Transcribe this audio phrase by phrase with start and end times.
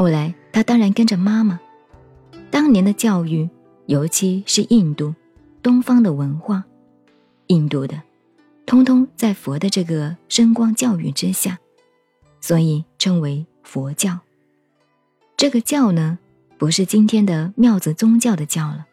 [0.00, 1.60] 后来他当然跟着妈妈。
[2.50, 3.50] 当年的教育，
[3.84, 5.14] 尤其是印度、
[5.62, 6.64] 东方的文化，
[7.48, 8.00] 印度的，
[8.64, 11.58] 通通在佛的这个声光教育之下，
[12.40, 14.18] 所以称为佛教。
[15.36, 16.18] 这个教呢，
[16.56, 18.86] 不是今天的庙子宗教的教了，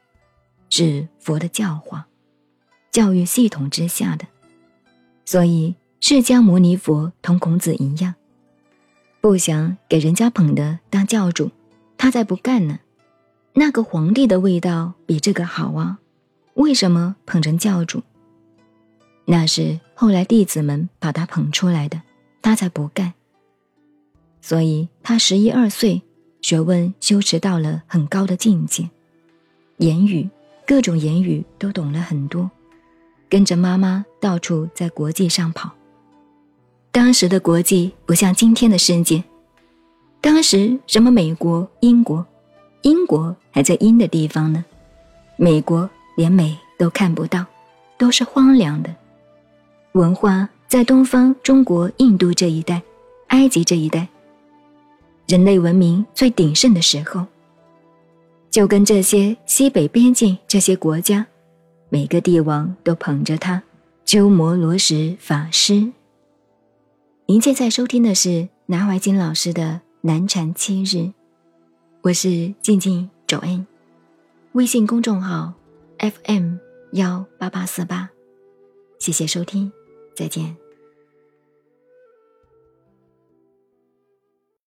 [0.69, 2.05] 是佛的教化，
[2.91, 4.27] 教育系统之下的。
[5.23, 8.13] 所以释迦牟尼佛同孔子一样，
[9.19, 11.51] 不想给人家捧的当教主，
[11.97, 12.79] 他才不干呢。
[13.53, 15.99] 那个皇帝的味道比这个好啊！
[16.53, 18.03] 为什么捧成教主？
[19.25, 22.01] 那是后来弟子们把他捧出来的，
[22.41, 23.13] 他才不干。
[24.41, 26.01] 所以他十一二岁，
[26.41, 28.89] 学问修持到了很高的境界，
[29.77, 30.29] 言语
[30.65, 32.49] 各种言语都懂了很多，
[33.27, 35.76] 跟着妈妈到处在国际上跑。
[36.97, 39.23] 当时的国际不像今天的世界，
[40.19, 42.25] 当时什么美国、英国。
[42.81, 44.65] 英国还在阴的地方呢，
[45.35, 47.45] 美国连美都看不到，
[47.99, 48.89] 都是荒凉的。
[49.91, 52.81] 文化在东方，中国、印度这一带，
[53.27, 54.07] 埃及这一带，
[55.27, 57.27] 人类文明最鼎盛的时候，
[58.49, 61.27] 就跟这些西北边境这些国家，
[61.89, 63.61] 每个帝王都捧着他，
[64.03, 65.91] 鸠摩罗什法师。
[67.29, 69.63] 您现在收听的是南怀瑾老师的
[69.99, 70.95] 《南禅七日》。
[72.03, 73.67] 我是静静周恩，
[74.53, 75.53] 微信公众号
[75.99, 76.55] FM
[76.93, 78.09] 幺八八四八，
[78.97, 79.69] 谢谢收听，
[80.15, 80.55] 再见。